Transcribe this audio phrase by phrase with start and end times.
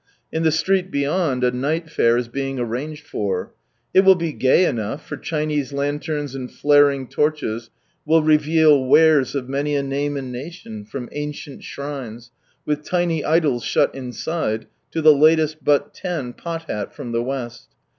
[0.31, 3.53] In the street beyond, a Night Fair is being arranged for.
[3.93, 7.69] It will be gay enough, for Chinese lanterns and flaring torches
[8.03, 12.31] will reveal wares of many a name and nation, from ancient shrines,
[12.65, 17.69] with tiny idols shut inside, to the latest but ten pot hat from the West.